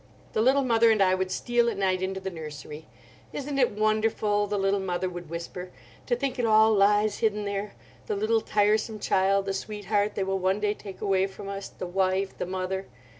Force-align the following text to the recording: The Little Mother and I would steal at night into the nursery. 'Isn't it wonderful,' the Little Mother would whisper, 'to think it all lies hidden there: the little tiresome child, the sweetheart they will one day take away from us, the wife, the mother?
The 0.33 0.41
Little 0.41 0.63
Mother 0.63 0.89
and 0.89 0.99
I 0.99 1.13
would 1.13 1.29
steal 1.29 1.69
at 1.69 1.77
night 1.77 2.01
into 2.01 2.19
the 2.19 2.31
nursery. 2.31 2.87
'Isn't 3.33 3.59
it 3.59 3.69
wonderful,' 3.69 4.47
the 4.47 4.57
Little 4.57 4.79
Mother 4.79 5.07
would 5.07 5.29
whisper, 5.29 5.69
'to 6.07 6.15
think 6.15 6.39
it 6.39 6.45
all 6.47 6.73
lies 6.73 7.19
hidden 7.19 7.45
there: 7.45 7.75
the 8.07 8.15
little 8.15 8.41
tiresome 8.41 8.97
child, 8.99 9.45
the 9.45 9.53
sweetheart 9.53 10.15
they 10.15 10.23
will 10.23 10.39
one 10.39 10.59
day 10.59 10.73
take 10.73 11.01
away 11.01 11.27
from 11.27 11.47
us, 11.49 11.69
the 11.69 11.85
wife, 11.85 12.35
the 12.35 12.47
mother? 12.47 12.87